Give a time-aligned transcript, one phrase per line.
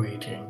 [0.00, 0.46] greeting.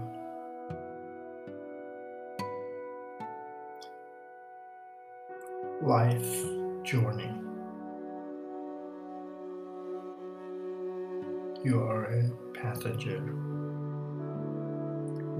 [5.82, 6.44] Life
[6.84, 7.32] journey.
[11.64, 13.20] You are a passenger.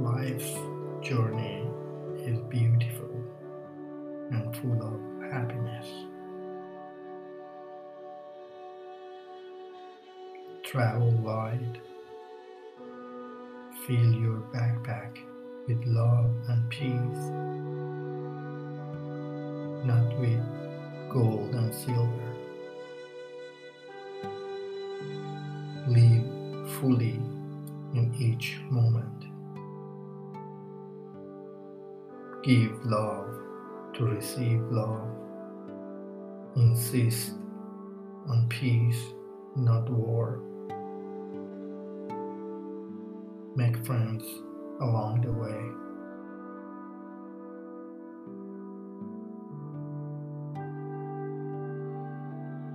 [0.01, 0.59] Life
[1.03, 1.69] journey
[2.27, 3.15] is beautiful
[4.33, 5.87] and full of happiness.
[10.65, 11.81] Travel wide.
[13.91, 15.19] Fill your backpack
[15.67, 17.25] with love and peace,
[19.85, 20.41] not with
[21.13, 22.37] gold and silver.
[25.89, 27.19] Live fully
[27.95, 29.25] in each moment.
[32.45, 33.27] Give love
[33.95, 35.09] to receive love.
[36.55, 37.33] Insist
[38.29, 39.03] on peace,
[39.57, 40.41] not war.
[43.61, 44.25] Make friends
[44.81, 45.61] along the way.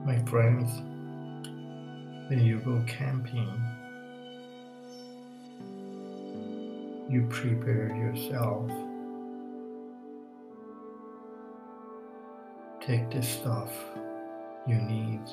[0.06, 0.70] My friends,
[2.30, 3.50] when you go camping,
[7.10, 8.70] you prepare yourself.
[12.80, 13.74] Take the stuff
[14.68, 15.24] you need.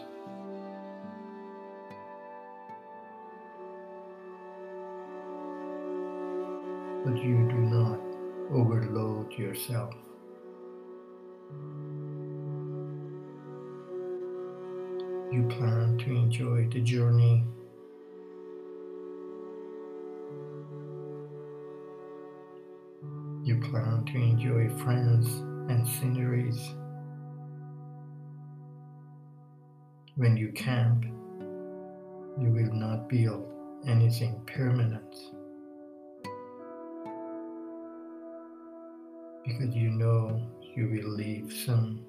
[7.05, 7.99] But you do not
[8.53, 9.93] overload yourself.
[15.33, 17.45] You plan to enjoy the journey.
[23.43, 25.27] You plan to enjoy friends
[25.71, 26.61] and sceneries.
[30.15, 31.05] When you camp,
[32.41, 33.51] you will not build
[33.89, 35.17] anything permanent
[39.59, 40.41] because you know
[40.75, 42.05] you will leave soon.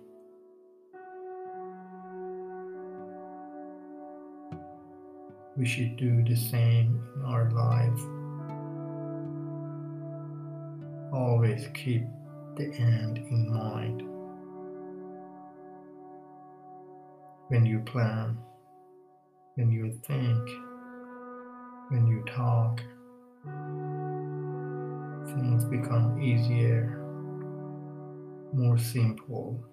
[5.58, 8.00] We should do the same in our life.
[11.14, 12.04] Always keep
[12.56, 14.04] the end in mind.
[17.50, 18.38] When you plan,
[19.56, 20.50] when you think,
[21.90, 22.80] when you talk,
[25.28, 27.03] things become easier,
[28.54, 29.64] more simple,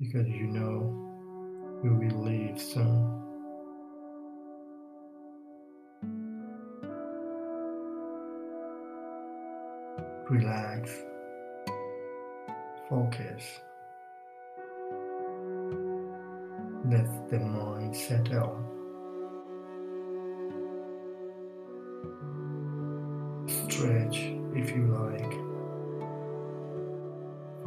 [0.00, 3.18] because you know you will leave soon.
[10.30, 10.90] relax,
[12.88, 13.60] focus.
[16.84, 18.64] Let the mind settle.
[23.46, 24.18] Stretch
[24.54, 25.47] if you like.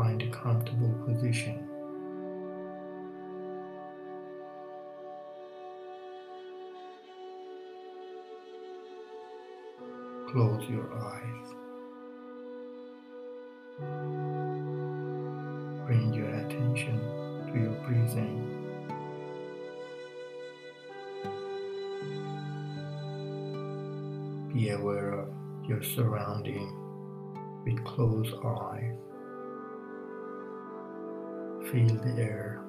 [0.01, 1.67] Find a comfortable position.
[10.31, 11.47] Close your eyes.
[15.85, 16.97] Bring your attention
[17.53, 18.37] to your breathing.
[24.51, 25.29] Be aware of
[25.69, 26.73] your surrounding
[27.65, 29.10] with closed eyes.
[31.71, 32.59] Feel the air.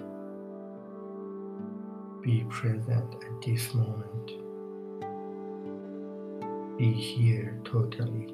[2.22, 4.28] Be present at this moment.
[6.78, 8.32] Be here totally.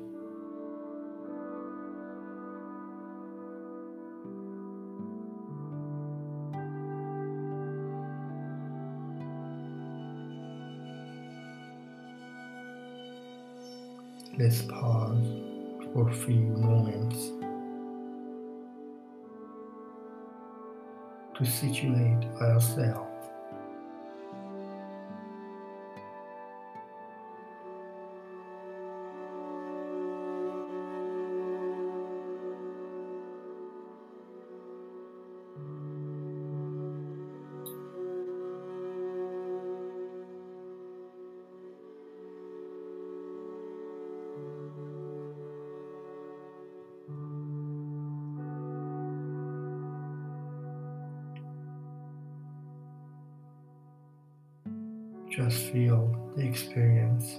[14.39, 15.25] Let's pause
[15.95, 17.38] for a few moments
[21.39, 23.08] to situate ourselves.
[55.39, 57.39] Just feel the experience.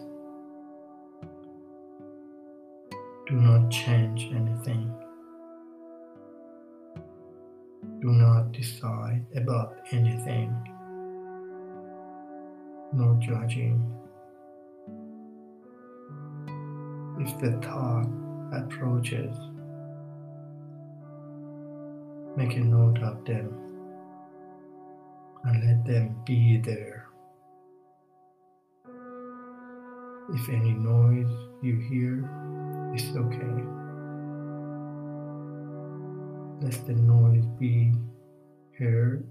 [3.28, 4.90] Do not change anything.
[8.00, 10.56] Do not decide about anything.
[12.94, 13.84] No judging.
[17.20, 18.08] if the thought
[18.54, 19.36] approaches,
[22.38, 23.54] make a note of them
[25.44, 26.99] and let them be there.
[30.32, 31.32] If any noise
[31.62, 32.30] you hear,
[32.94, 33.64] it's okay.
[36.62, 37.94] Let the noise be
[38.78, 39.28] heard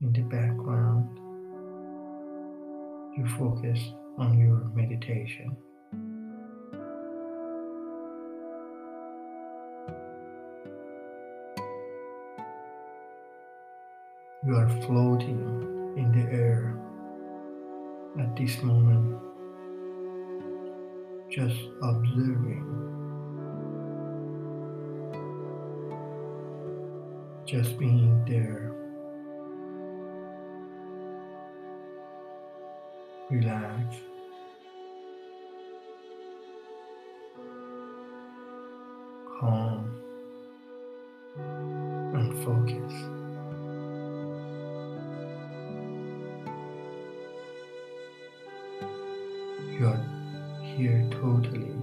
[0.00, 1.16] in the background.
[3.16, 3.78] You focus
[4.18, 5.56] on your meditation.
[14.44, 16.74] You are floating in the air
[18.18, 19.27] at this moment,
[21.38, 22.66] just observing,
[27.46, 28.72] just being there.
[33.30, 33.96] Relax.
[39.38, 39.94] Calm
[42.14, 42.94] and focus.
[49.78, 50.17] You are
[50.78, 51.74] here totally.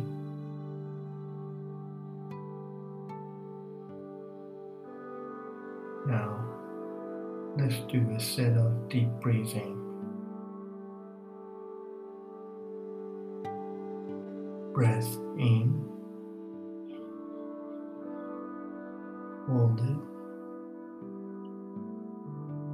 [6.08, 6.46] Now,
[7.58, 9.82] let's do a set of deep breathing.
[14.74, 15.74] Breath in,
[19.50, 20.00] hold it,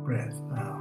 [0.05, 0.80] breath out.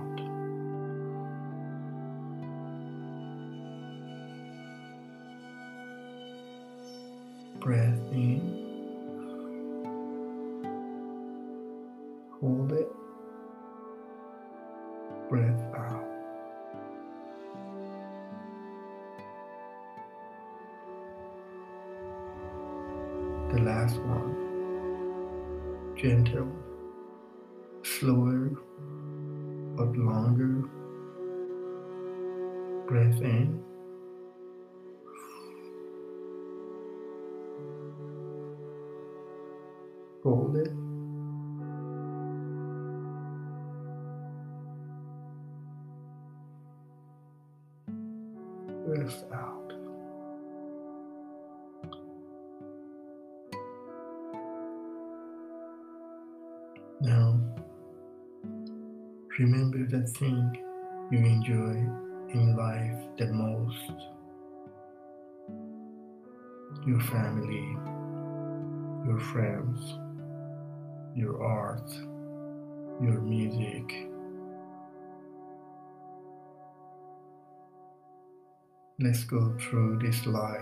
[26.00, 26.48] Gentle,
[27.82, 28.50] slower,
[29.76, 30.64] but longer.
[32.86, 33.62] Breath in.
[40.22, 40.79] hold it.
[59.38, 60.56] Remember the thing
[61.10, 61.76] you enjoy
[62.34, 63.92] in life the most
[66.86, 67.76] your family,
[69.06, 69.98] your friends
[71.14, 71.90] your art,
[73.02, 74.08] your music.
[79.00, 80.60] Let's go through this life.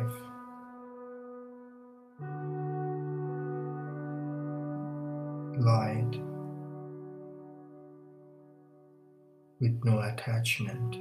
[5.60, 6.07] Light
[9.60, 10.98] with no attachment.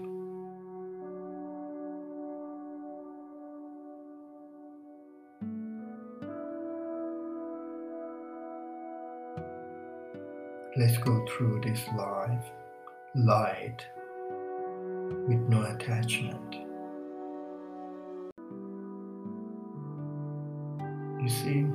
[10.76, 12.46] Let's go through this life
[13.16, 13.80] light
[15.28, 16.56] with no attachment.
[21.22, 21.66] You see,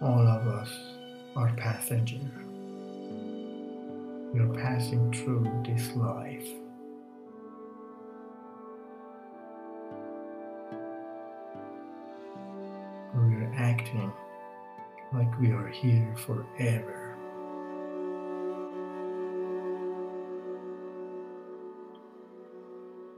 [0.00, 0.70] all of us
[1.36, 2.20] are passengers.
[4.32, 6.48] We're passing through this life.
[13.14, 14.12] We're acting
[15.12, 17.16] like we are here forever.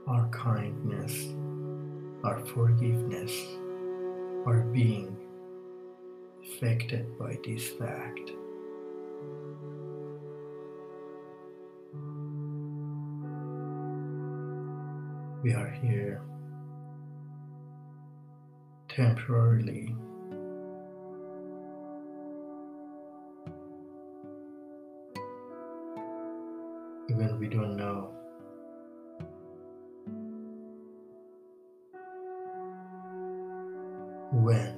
[0.07, 1.27] Our kindness,
[2.25, 3.33] our forgiveness
[4.47, 5.17] our being
[6.57, 8.31] affected by this fact.
[15.43, 16.23] We are here
[18.89, 19.95] temporarily
[27.11, 28.13] even we don't know.
[34.33, 34.76] When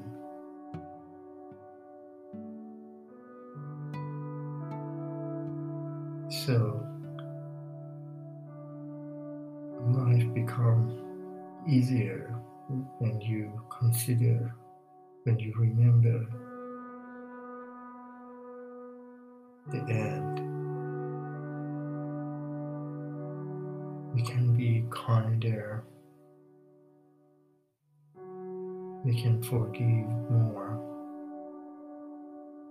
[19.71, 20.39] the end
[24.19, 25.85] we can be kinder.
[29.05, 30.81] We can forgive more.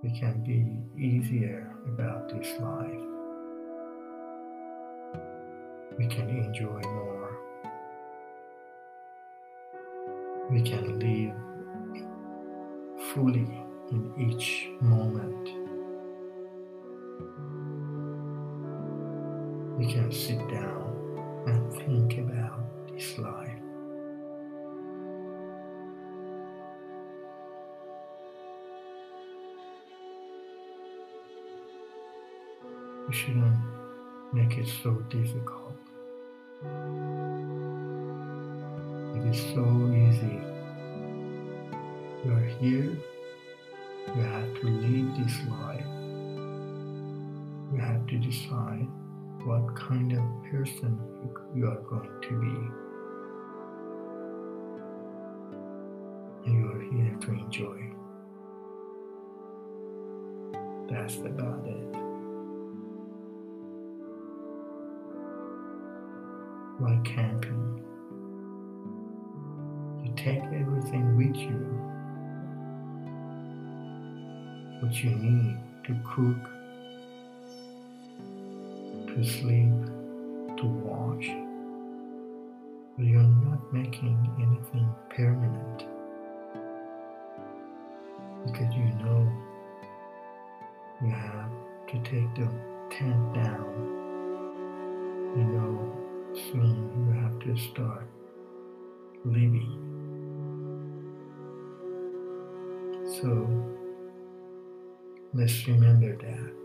[0.03, 0.65] We can be
[1.01, 3.07] easier about this life.
[5.97, 7.37] We can enjoy more.
[10.51, 11.35] We can live
[13.13, 13.47] fully
[13.91, 15.66] in each moment.
[19.77, 23.59] We can sit down and think about this life.
[33.07, 33.57] We shouldn't
[34.33, 35.77] make it so difficult.
[39.15, 40.41] It is so easy.
[42.25, 42.97] You are here
[44.15, 45.85] you have to live this life.
[47.73, 48.87] You have to decide
[49.47, 50.19] what kind of
[50.51, 50.99] person
[51.55, 52.53] you are going to be.
[56.51, 57.79] You are here to enjoy.
[60.89, 61.95] That's about it.
[66.81, 67.81] Like camping,
[70.03, 71.87] you take everything with you
[74.81, 76.56] what you need to cook,
[79.23, 79.71] sleep,
[80.57, 80.67] to.
[82.97, 85.85] But you're not making anything permanent
[88.45, 89.31] because you know
[91.03, 91.51] you have
[91.87, 92.49] to take the
[92.89, 93.73] tent down.
[95.37, 95.93] You know
[96.33, 98.07] soon you have to start
[99.25, 99.83] living.
[103.21, 103.77] So
[105.33, 106.56] Let's remember that.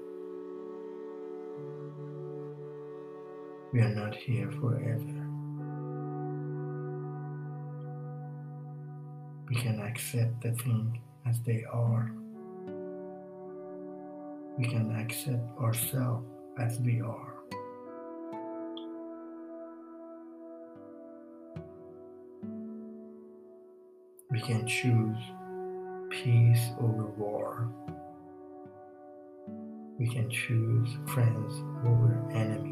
[3.72, 5.28] We are not here forever.
[9.48, 12.12] We can accept the things as they are.
[14.58, 16.26] We can accept ourselves
[16.58, 17.32] as we are.
[24.30, 25.16] We can choose
[26.10, 27.72] peace over war.
[29.98, 31.54] We can choose friends
[31.86, 32.71] over enemy.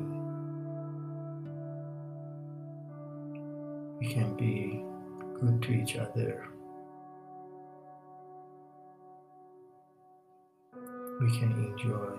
[4.01, 4.83] We can be
[5.39, 6.47] good to each other.
[11.21, 12.19] We can enjoy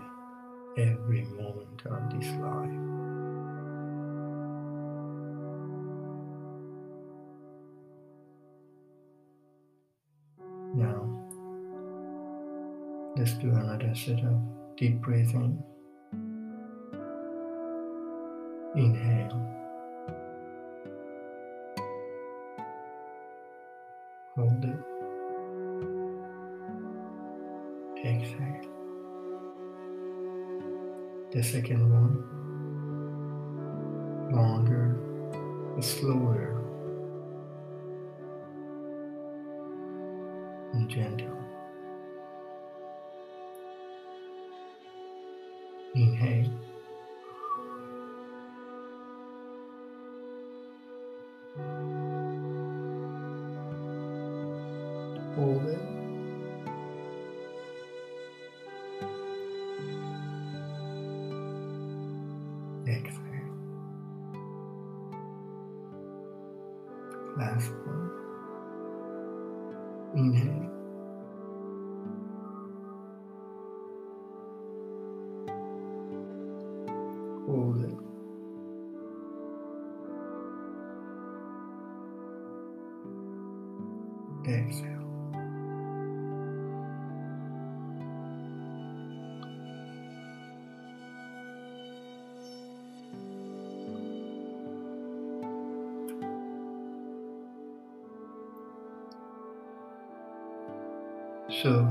[0.77, 2.69] every moment of this life.
[10.75, 11.09] Now,
[13.17, 14.39] let's do another set of
[14.77, 15.61] Deep breathing.
[18.75, 19.20] Inhale.
[34.31, 34.97] Longer,
[35.75, 36.57] and slower,
[40.73, 41.37] and gentle.
[45.93, 46.60] Inhale.
[67.37, 68.11] Last one.
[70.15, 70.80] Inhale.
[101.49, 101.87] So,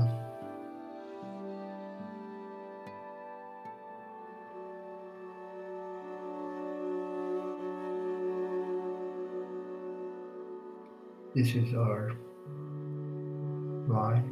[11.35, 12.11] this is our
[13.87, 14.23] life.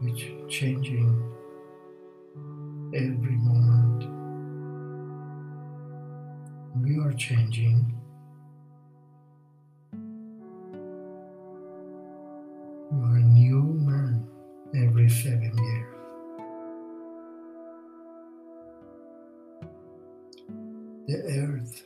[0.00, 1.20] Which changing
[2.94, 4.17] every moment
[6.88, 7.94] you are changing.
[12.90, 14.26] You are a new man
[14.74, 15.94] every seven years.
[21.08, 21.84] The earth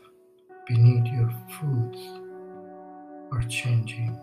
[0.68, 1.96] beneath your foot
[3.32, 4.16] are changing.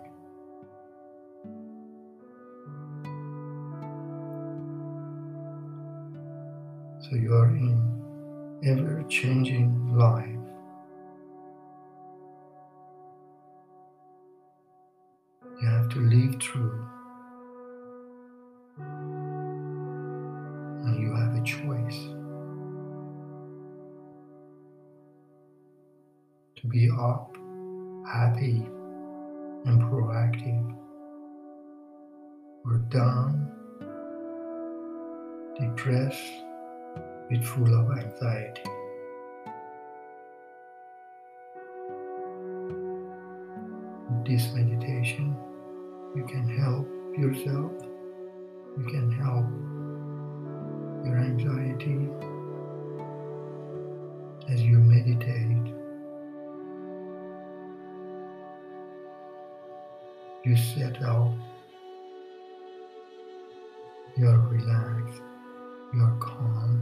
[7.02, 10.39] So you are in ever changing life.
[27.00, 27.38] Up,
[28.06, 28.68] happy,
[29.66, 30.76] and proactive,
[32.66, 33.50] We're down,
[35.58, 36.44] depressed,
[37.32, 38.64] with full of anxiety.
[44.10, 45.38] With this meditation,
[46.16, 46.88] you can help
[47.18, 47.72] yourself,
[48.78, 49.48] you can help
[51.06, 52.10] your anxiety
[54.50, 55.79] as you meditate.
[60.50, 61.38] You settle,
[64.18, 65.22] you are relaxed,
[65.94, 66.82] you are calm.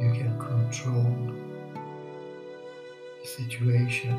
[0.00, 1.16] You can control
[3.20, 4.16] the situation.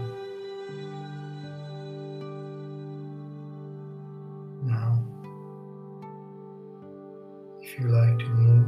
[4.65, 5.01] Now,
[7.61, 8.67] if you like to move,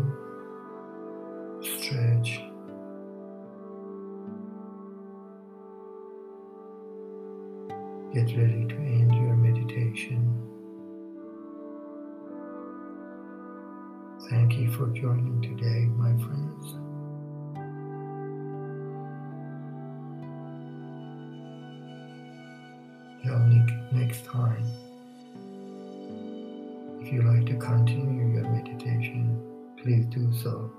[1.62, 2.53] stretch,
[8.14, 10.40] get ready to end your meditation.
[14.30, 16.78] Thank you for joining today, my friends.
[23.24, 23.40] Till
[23.92, 24.64] next time.
[27.02, 29.42] If you like to continue your meditation,
[29.82, 30.72] please do so.